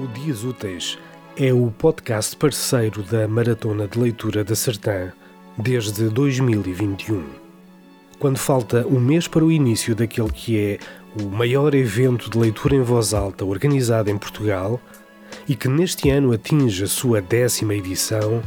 [0.00, 0.98] O Dias Úteis
[1.36, 5.12] é o podcast parceiro da Maratona de Leitura da Sertã
[5.58, 7.22] desde 2021.
[8.18, 10.78] Quando falta um mês para o início daquele que é
[11.22, 14.80] o maior evento de leitura em voz alta organizado em Portugal
[15.46, 18.42] e que neste ano atinge a sua décima edição,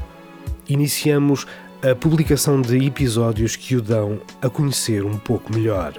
[0.67, 1.45] iniciamos
[1.87, 5.93] a publicação de episódios que o dão a conhecer um pouco melhor.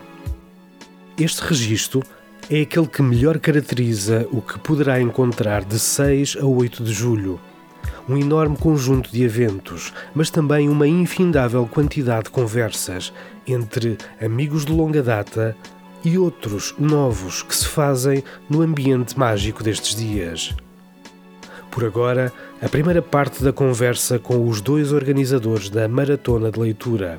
[1.17, 2.03] Este registro
[2.51, 7.41] é aquele que melhor caracteriza o que poderá encontrar de 6 a 8 de julho.
[8.07, 13.13] Um enorme conjunto de eventos, mas também uma infindável quantidade de conversas
[13.47, 15.57] entre amigos de longa data
[16.05, 20.55] e outros novos que se fazem no ambiente mágico destes dias.
[21.71, 22.31] Por agora,
[22.61, 27.19] a primeira parte da conversa com os dois organizadores da Maratona de Leitura,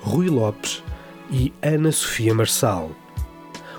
[0.00, 0.82] Rui Lopes
[1.30, 3.03] e Ana Sofia Marçal.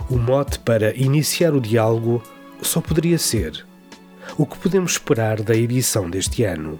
[0.08, 2.22] O mote para iniciar o diálogo
[2.61, 3.66] só poderia ser:
[4.38, 6.78] o que podemos esperar da edição deste ano?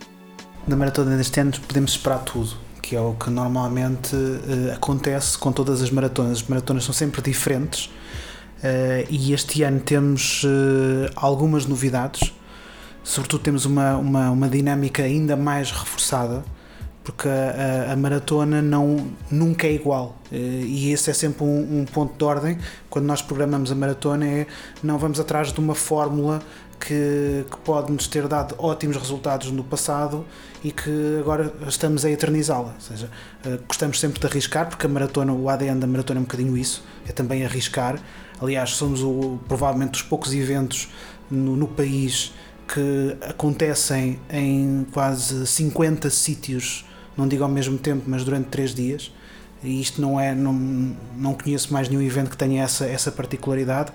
[0.68, 5.52] Na maratona deste ano podemos esperar tudo, que é o que normalmente uh, acontece com
[5.52, 6.34] todas as maratonas.
[6.44, 12.32] As maratonas são sempre diferentes uh, e este ano temos uh, algumas novidades.
[13.04, 16.44] Sobretudo, temos uma, uma, uma dinâmica ainda mais reforçada
[17.06, 20.18] porque a, a, a, maratona não, nunca é igual.
[20.32, 22.58] E esse é sempre um, um, ponto de ordem.
[22.90, 24.48] Quando nós programamos a maratona é
[24.84, 26.42] não vamos atrás de uma fórmula
[26.80, 30.26] que, que pode nos ter dado ótimos resultados no passado
[30.64, 33.10] e que agora estamos a eternizá-la, ou seja,
[33.68, 36.84] gostamos sempre de arriscar porque a maratona, o ADN da maratona é um bocadinho isso,
[37.08, 38.00] é também arriscar.
[38.42, 40.90] Aliás somos o, provavelmente os poucos eventos
[41.30, 42.34] no, no país
[42.68, 46.84] que acontecem em quase 50 sítios
[47.18, 49.12] não digo ao mesmo tempo, mas durante três dias.
[49.64, 50.54] E isto não é, não,
[51.18, 53.92] não conheço mais nenhum evento que tenha essa, essa particularidade.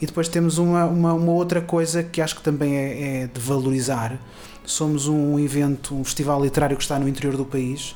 [0.00, 3.40] E depois temos uma, uma, uma outra coisa que acho que também é, é, de
[3.40, 4.18] valorizar.
[4.64, 7.94] Somos um evento, um festival literário que está no interior do país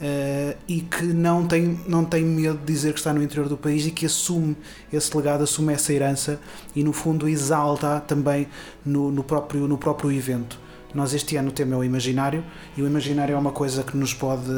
[0.00, 3.56] uh, e que não tem, não tem medo de dizer que está no interior do
[3.56, 4.56] país e que assume
[4.92, 6.40] esse legado, assume essa herança
[6.74, 8.48] e no fundo exalta também
[8.84, 10.58] no, no, próprio, no próprio evento.
[10.92, 12.44] Nós este ano o tema é o imaginário
[12.76, 14.50] e o imaginário é uma coisa que nos pode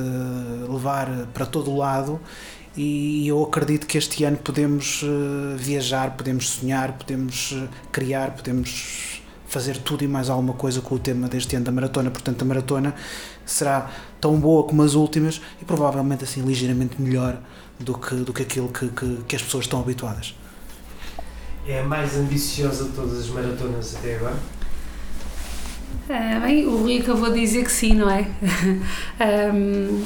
[0.69, 2.20] levar para todo o lado
[2.75, 9.20] e eu acredito que este ano podemos eh, viajar, podemos sonhar, podemos eh, criar, podemos
[9.47, 12.10] fazer tudo e mais alguma coisa com o tema deste ano da maratona.
[12.10, 12.94] Portanto, a maratona
[13.44, 17.38] será tão boa como as últimas e provavelmente assim ligeiramente melhor
[17.78, 20.34] do que, do que aquilo que, que, que as pessoas estão habituadas.
[21.66, 24.62] É a mais ambiciosa de todas as maratonas até agora?
[26.08, 28.26] Uh, bem, o Rui acabou de dizer que sim, não é?
[29.54, 30.04] um,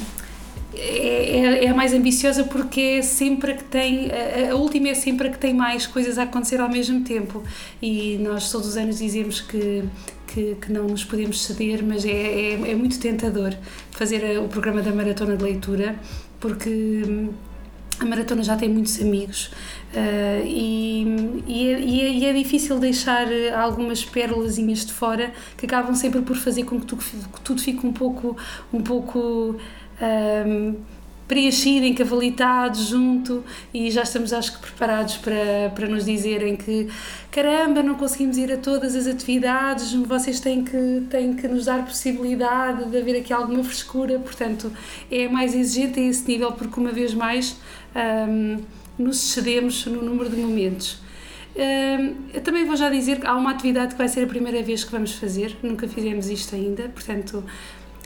[0.79, 4.09] é, é, é, a mais ambiciosa porque é sempre que tem,
[4.51, 7.43] a, última é sempre que tem mais coisas a acontecer ao mesmo tempo
[7.81, 9.83] e nós todos os anos dizemos que,
[10.27, 13.55] que, que não nos podemos ceder, mas é, é, é muito tentador
[13.91, 15.95] fazer o programa da Maratona de Leitura
[16.39, 17.29] porque hum,
[17.99, 19.47] a maratona já tem muitos amigos
[19.93, 25.95] uh, e, é, e, é, e, é, difícil deixar algumas pérolazinhas de fora que acabam
[25.95, 28.37] sempre por fazer com que, tu, que tudo fique um pouco
[28.71, 29.55] um pouco
[30.01, 30.75] um,
[31.27, 33.43] preenchido, encavalitado junto
[33.73, 36.87] e já estamos acho que preparados para, para nos dizerem que
[37.29, 41.83] caramba, não conseguimos ir a todas as atividades, vocês têm que, têm que nos dar
[41.85, 44.71] possibilidade de haver aqui alguma frescura, portanto
[45.11, 47.57] é mais exigente a esse nível porque uma vez mais
[48.29, 48.57] um,
[48.97, 50.99] nos excedemos no número de momentos.
[51.57, 54.61] Um, eu também vou já dizer que há uma atividade que vai ser a primeira
[54.61, 57.43] vez que vamos fazer, nunca fizemos isto ainda, portanto,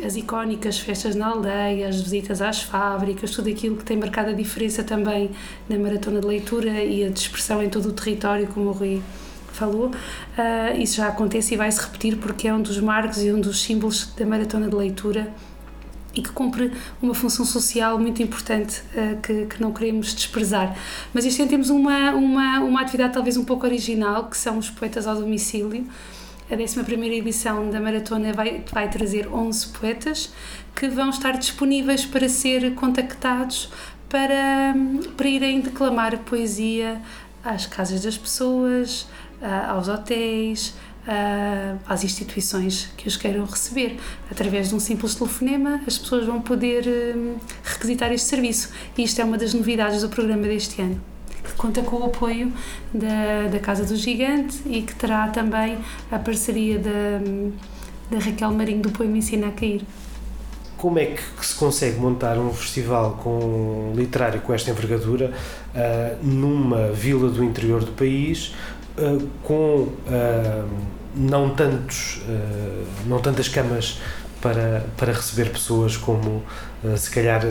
[0.03, 4.34] as icónicas festas na aldeia, as visitas às fábricas, tudo aquilo que tem marcado a
[4.34, 5.29] diferença também
[5.69, 9.02] na maratona de leitura e a dispersão em todo o território, como o Rui
[9.52, 13.31] falou, uh, isso já acontece e vai se repetir porque é um dos marcos e
[13.31, 15.31] um dos símbolos da maratona de leitura
[16.13, 16.72] e que cumpre
[17.02, 20.76] uma função social muito importante uh, que, que, não queremos desprezar.
[21.14, 25.08] Mas ano temos uma, uma, uma atividade talvez um pouco original, que são os poetas
[25.08, 25.85] ao domicílio.
[26.52, 26.82] A 11
[27.16, 30.34] edição da maratona vai, vai trazer 11 poetas
[30.76, 33.72] que vão estar disponíveis para ser contactados
[34.09, 34.76] para,
[35.16, 37.02] para irem declamar poesia
[37.42, 39.08] às casas das pessoas,
[39.70, 40.74] aos hotéis,
[41.88, 43.97] às instituições que os queiram receber.
[44.30, 48.74] Através de um simples telefonema, as pessoas vão poder uh, requisitar este serviço.
[48.97, 51.10] E isto é uma das novidades do programa deste ano
[51.61, 52.52] conta com o apoio
[52.91, 55.78] da, da Casa do Gigante e que terá também
[56.11, 57.22] a parceria da,
[58.09, 59.84] da Raquel Marinho do Poema Ensina a Cair.
[60.75, 65.31] Como é que se consegue montar um festival com literário com esta envergadura
[65.75, 68.55] uh, numa vila do interior do país,
[68.97, 70.67] uh, com uh,
[71.16, 72.22] não, tantos,
[73.05, 74.02] não tantas camas
[74.41, 76.41] para, para receber pessoas como
[76.96, 77.41] se calhar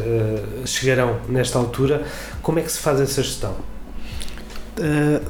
[0.64, 2.02] chegarão nesta altura.
[2.42, 3.54] Como é que se faz essa gestão?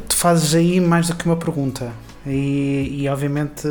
[0.08, 1.92] Tu fazes aí mais do que uma pergunta.
[2.26, 3.66] E, e obviamente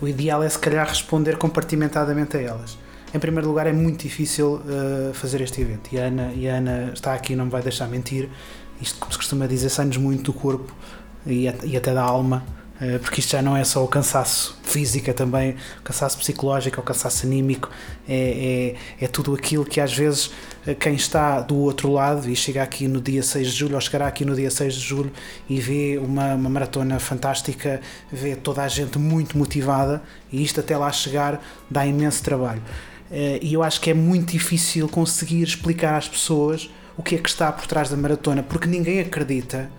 [0.00, 2.78] o ideal é se calhar responder compartimentadamente a elas.
[3.12, 5.90] Em primeiro lugar, é muito difícil uh, fazer este evento.
[5.92, 8.28] E a, Ana, e a Ana está aqui, não me vai deixar mentir.
[8.80, 10.72] Isto, como se costuma dizer, sai-nos muito do corpo
[11.26, 12.44] e, e até da alma
[12.80, 16.80] eh, porque isto já não é só o cansaço físico, é também o cansaço psicológico,
[16.80, 17.68] o cansaço anímico,
[18.08, 20.30] é, é, é, tudo aquilo que às vezes
[20.66, 23.80] eh, quem está do outro lado e chega aqui no dia 6 de julho ou
[23.80, 25.12] chegará aqui no dia 6 de julho
[25.48, 27.80] e vê uma, uma maratona fantástica,
[28.12, 30.02] vê toda a gente muito motivada
[30.32, 32.62] e isto até lá chegar dá imenso trabalho.
[33.10, 37.18] Eh, e eu acho que é muito difícil conseguir explicar às pessoas o que é
[37.18, 39.70] que está por trás da maratona, porque ninguém acredita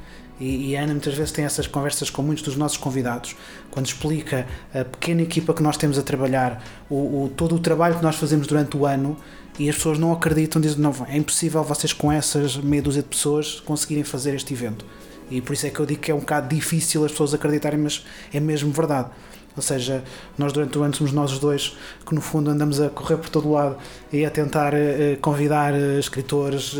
[0.42, 3.36] e, e, a Ana muitas vezes tem essas conversas com muitos dos nossos convidados,
[3.70, 7.96] quando explica a pequena equipa que nós temos a trabalhar, o, o todo o trabalho
[7.96, 9.16] que nós fazemos durante o ano,
[9.60, 13.10] e as pessoas não acreditam, dizem, não, é impossível vocês com essas meia dúzia de
[13.10, 14.84] pessoas conseguirem fazer este evento.
[15.30, 17.80] E por isso é que eu digo que é um bocado difícil as pessoas acreditarem,
[17.80, 18.04] mas
[18.34, 19.10] é mesmo verdade.
[19.56, 20.04] Ou seja,
[20.38, 23.30] nós durante o ano somos nós os dois que no fundo andamos a correr por
[23.30, 23.78] todo lado
[24.12, 26.76] e a tentar uh, convidar uh, escritores,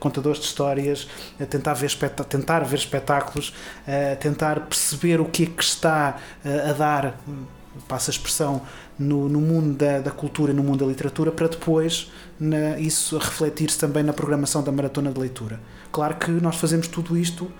[0.00, 1.08] contadores de histórias,
[1.40, 3.54] a tentar ver, a tentar ver espetáculos,
[3.86, 7.18] a tentar perceber o que é que está a dar,
[7.88, 8.62] passa a expressão,
[8.98, 13.18] no, no mundo da, da, cultura e no mundo da literatura, para depois na, isso
[13.18, 15.60] refletir-se também na programação da maratona de leitura.
[15.92, 17.50] Claro que nós fazemos tudo isto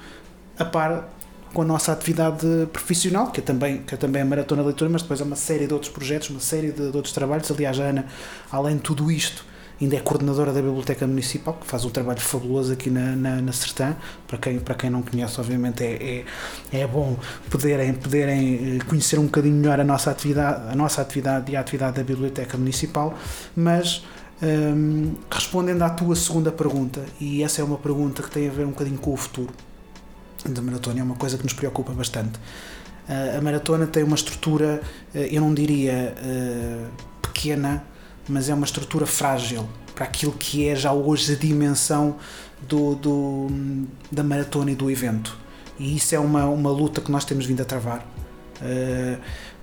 [0.58, 1.08] a par
[1.56, 4.90] com a nossa atividade profissional, que é também, que é também a Maratona de Leitura,
[4.90, 7.50] mas depois há uma série de outros projetos, uma série de, de outros trabalhos.
[7.50, 8.04] Aliás, a Ana,
[8.52, 9.42] além de tudo isto,
[9.80, 13.52] ainda é coordenadora da Biblioteca Municipal, que faz um trabalho fabuloso aqui na, na, na
[13.52, 13.96] Sertã.
[14.28, 16.26] Para quem, para quem não conhece, obviamente, é,
[16.74, 17.16] é, é bom
[17.48, 21.60] poderem, poderem eh, conhecer um bocadinho melhor a nossa atividade, a nossa atividade e a
[21.60, 23.14] atividade da Biblioteca Municipal,
[23.56, 24.04] mas.
[24.42, 28.66] Hum, respondendo à tua segunda pergunta, e essa é uma pergunta que tem a ver
[28.66, 29.50] um bocadinho com o futuro,
[30.52, 32.38] da maratona é uma coisa que nos preocupa bastante.
[33.08, 34.80] Uh, a maratona tem uma estrutura,
[35.14, 36.86] uh, eu não diria uh,
[37.22, 37.84] pequena,
[38.28, 42.16] mas é uma estrutura frágil para aquilo que é já hoje a dimensão
[42.68, 43.46] do, do,
[44.10, 45.36] da maratona e do evento.
[45.78, 48.06] E isso é uma, uma luta que nós temos vindo a travar,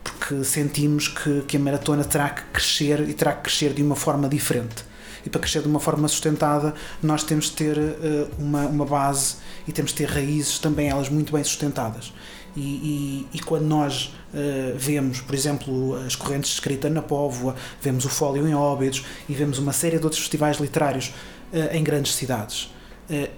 [0.04, 3.96] porque sentimos que, que a maratona terá que crescer e terá que crescer de uma
[3.96, 4.86] forma diferente
[5.26, 9.36] e para crescer de uma forma sustentada nós temos de ter uh, uma, uma base
[9.68, 12.14] e temos de ter raízes também elas muito bem sustentadas.
[12.56, 17.56] E, e, e quando nós uh, vemos, por exemplo, as correntes de escrita na Póvoa,
[17.82, 21.14] vemos o Fólio em Óbidos e vemos uma série de outros festivais literários
[21.52, 22.72] uh, em grandes cidades,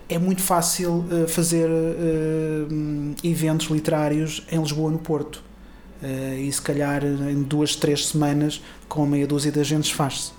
[0.08, 1.68] é muito fácil fazer
[3.24, 5.44] eventos literários em Lisboa, no Porto.
[6.40, 10.35] e se calhar em duas, três semanas, com meia dúzia de agentes, faz-se.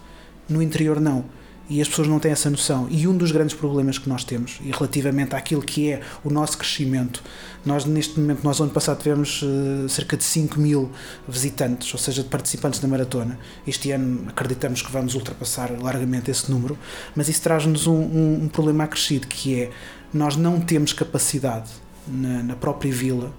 [0.48, 1.24] No interior, não.
[1.68, 2.86] E as pessoas não têm essa noção.
[2.88, 6.56] E um dos grandes problemas que nós temos, e relativamente àquilo que é o nosso
[6.56, 7.22] crescimento,
[7.64, 10.90] nós neste momento, nós ano passado tivemos uh, cerca de 5 mil
[11.26, 13.36] visitantes, ou seja, de participantes da maratona.
[13.66, 16.78] Este ano acreditamos que vamos ultrapassar largamente esse número,
[17.16, 19.70] mas isso traz-nos um, um, um, problema acrescido, que é
[20.14, 21.68] nós não temos capacidade
[22.06, 23.34] na, na própria vila,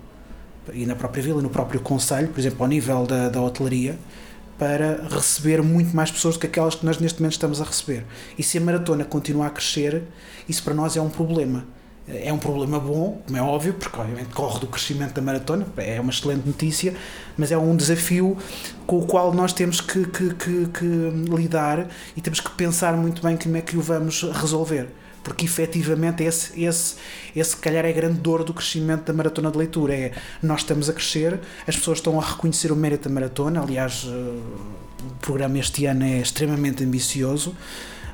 [0.74, 3.98] e na própria vila no próprio conselho, por exemplo, ao nível da, da hotelaria,
[4.58, 8.06] para receber muito mais pessoas do que aquelas que nós neste momento estamos a receber.
[8.38, 10.04] E se a maratona continuar a crescer,
[10.48, 11.66] isso para nós é um problema.
[12.08, 16.00] É um problema bom, como é óbvio, porque obviamente corre do crescimento da maratona, é
[16.00, 16.96] uma excelente notícia,
[17.38, 18.38] mas é um desafio
[18.86, 20.86] com o qual nós temos que, que, que, que
[21.36, 24.88] lidar e temos que pensar muito bem como é que o vamos resolver
[25.28, 26.96] porque efetivamente esse, esse,
[27.36, 29.94] esse calhar é a grande dor do crescimento da maratona de leitura.
[29.94, 33.62] É nós estamos a crescer, as pessoas estão a reconhecer o mérito da maratona.
[33.62, 37.54] Aliás, eh, o programa este ano é extremamente ambicioso,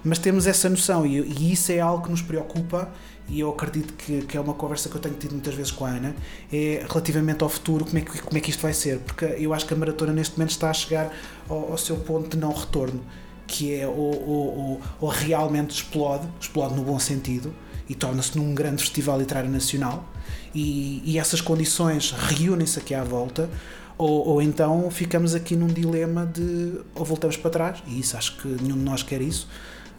[0.03, 2.89] mas temos essa noção e, e isso é algo que nos preocupa.
[3.29, 5.85] E eu acredito que, que é uma conversa que eu tenho tido muitas vezes com
[5.85, 6.15] a Ana,
[6.51, 9.53] é relativamente ao futuro, como é que, como é que isto vai ser, porque eu
[9.53, 11.13] acho que a maratona neste momento está a chegar
[11.47, 13.01] ao, ao seu ponto de não retorno
[13.47, 17.53] que é ou, realmente explode, explode no bom sentido
[17.89, 20.09] e torna-se num grande festival literário nacional
[20.55, 23.49] e, e essas condições reúnem-se aqui à volta
[23.97, 28.37] ou, ou, então ficamos aqui num dilema de ou voltamos para trás e isso acho
[28.37, 29.47] que nenhum de nós quer isso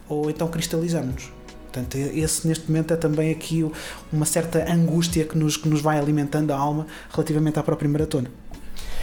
[0.09, 1.31] ou então cristalizamos
[1.75, 3.69] Portanto, esse neste momento é também aqui
[4.13, 8.31] uma certa angústia que nos, que nos vai alimentando a alma relativamente à própria maratona.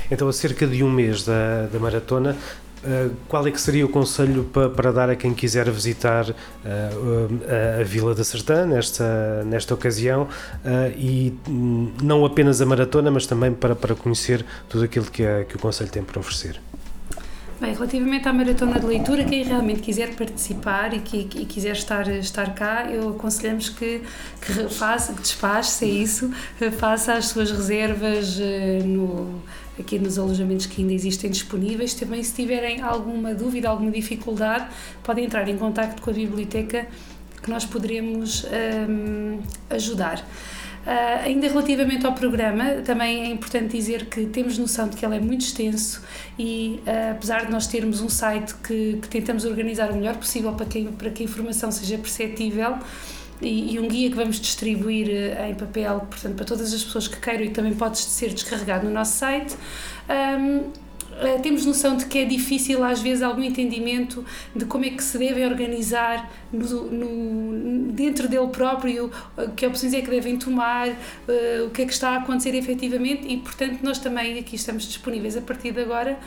[0.10, 2.38] Então, a cerca de um mês da, da maratona,
[2.84, 6.34] Uh, qual é que seria o conselho para, para dar a quem quiser visitar uh,
[6.34, 10.28] uh, a Vila da Sertã nesta, nesta ocasião
[10.98, 15.56] e um, não apenas a maratona, mas também para, para conhecer tudo aquilo que, que
[15.56, 16.60] o Conselho tem para oferecer?
[17.60, 22.08] Bem, relativamente à maratona de leitura, quem realmente quiser participar e, que, e quiser estar,
[22.08, 24.02] estar cá, eu aconselhamos que,
[24.42, 26.32] que faça, que despache-se, é isso,
[26.80, 28.40] faça as suas reservas
[28.84, 29.40] no
[29.82, 31.94] aqui nos alojamentos que ainda existem disponíveis.
[31.94, 34.68] Também, se tiverem alguma dúvida, alguma dificuldade,
[35.04, 36.88] podem entrar em contato com a biblioteca
[37.42, 38.46] que nós poderemos
[38.90, 40.26] um, ajudar.
[40.82, 45.16] Uh, ainda relativamente ao programa, também é importante dizer que temos noção de que ele
[45.16, 46.02] é muito extenso
[46.40, 50.54] e, uh, apesar de nós termos um site que, que, tentamos organizar o melhor possível
[50.54, 52.80] para que, para que a informação seja perceptível,
[53.42, 57.08] e, e, um guia que vamos distribuir uh, em papel, portanto, para todas as pessoas
[57.08, 59.56] que queiram e também pode ser descarregado no nosso site.
[60.10, 60.72] Um,
[61.22, 65.04] eh, temos noção de que é difícil às vezes algum entendimento de como é que
[65.04, 70.88] se deve organizar no, no, dentro dele próprio, eh, que opções é que devem tomar,
[70.90, 74.84] uh, o que é que está a acontecer efetivamente e portanto nós também aqui estamos
[74.84, 76.18] disponíveis a partir de agora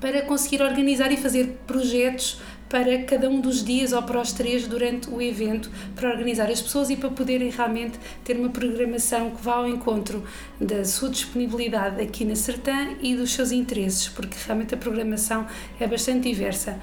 [0.00, 4.66] para conseguir organizar e fazer projetos para cada um dos dias ou para os três
[4.68, 9.42] durante o evento, para organizar as pessoas e para poderem realmente ter uma programação que
[9.42, 10.24] vá ao encontro
[10.58, 15.46] da sua disponibilidade aqui na Sertã e dos seus interesses, porque realmente a programação
[15.80, 16.78] é bastante diversa.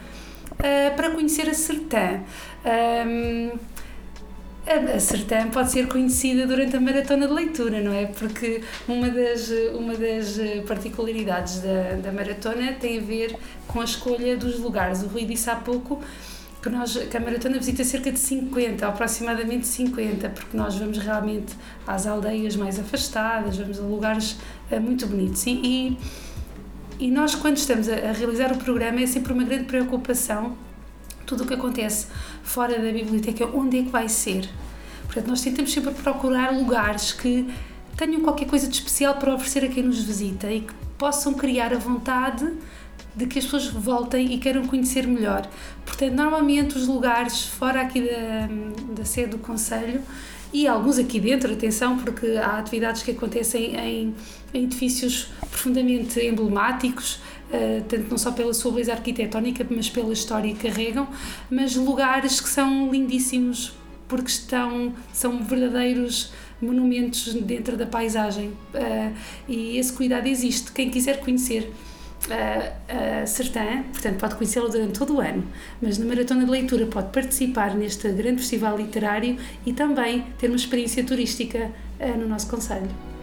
[0.51, 2.21] Uh, para conhecer a Sertã,
[3.05, 3.57] um,
[4.67, 8.05] a Sertã pode ser conhecida durante a maratona de leitura, não é?
[8.05, 14.35] Porque uma das, uma das particularidades da, da maratona tem a ver com a escolha
[14.35, 15.01] dos lugares.
[15.03, 16.01] O Rui disse há pouco
[16.61, 21.55] que, nós, que a maratona visita cerca de 50, aproximadamente 50, porque nós vamos realmente
[21.85, 24.37] às aldeias mais afastadas, vamos a lugares
[24.71, 25.45] uh, muito bonitos.
[25.45, 25.97] E, e,
[26.99, 30.57] e, nós, quando estamos a, a realizar o programa, é sempre uma grande preocupação
[31.27, 32.07] tudo o que acontece
[32.41, 34.49] fora da biblioteca, onde é que vai ser?
[35.05, 37.47] Portanto, nós tentamos sempre procurar lugares que
[37.95, 41.73] tenham qualquer coisa de especial para oferecer a quem nos visita e que possam criar
[41.73, 42.51] a vontade
[43.15, 45.47] de que as pessoas voltem e queiram conhecer melhor.
[45.85, 50.01] Portanto, normalmente os lugares fora aqui da, da sede do Conselho
[50.53, 54.15] e alguns aqui dentro, atenção, porque há atividades que acontecem em,
[54.53, 57.19] em edifícios profundamente emblemáticos,
[57.87, 61.07] tanto não só pela sua beleza arquitetónica, mas pela história que carregam,
[61.49, 63.73] mas lugares que são lindíssimos
[64.07, 69.13] porque estão, são verdadeiros monumentos dentro da paisagem uh,
[69.47, 70.71] e esse cuidado existe.
[70.71, 71.71] Quem quiser conhecer
[72.89, 75.43] a Sertã, portanto pode conhecê-la durante todo o ano,
[75.81, 80.55] mas na Maratona de Leitura pode participar neste grande festival literário e também ter uma
[80.55, 83.16] experiência turística uh, no nosso Conselho.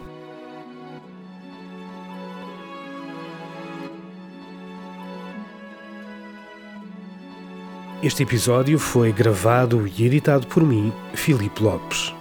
[8.03, 12.13] Este episódio foi gravado e editado por mim, Filipe Lopes.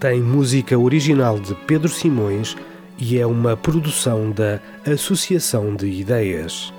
[0.00, 2.56] Tem música original de Pedro Simões
[2.98, 6.74] e é uma produção da Associação de Ideias.